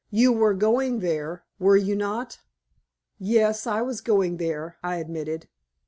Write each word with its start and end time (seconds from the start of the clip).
You 0.09 0.31
were 0.33 0.55
going 0.55 1.01
there, 1.01 1.43
were 1.59 1.77
you 1.77 1.95
not?" 1.95 2.39
"Yes, 3.19 3.67
I 3.67 3.83
was 3.83 4.01
going 4.01 4.37
there," 4.37 4.77
I 4.81 4.95
admitted. 4.95 5.47